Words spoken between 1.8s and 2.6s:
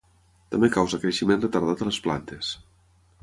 a les plantes.